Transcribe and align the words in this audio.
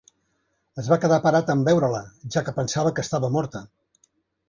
Es 0.83 0.89
va 0.93 0.97
quedar 1.03 1.19
parat 1.27 1.53
en 1.55 1.63
veure-la, 1.69 2.01
ja 2.37 2.45
que 2.49 2.57
pensava 2.63 2.97
que 2.97 3.09
estava 3.09 3.35
morta. 3.39 3.67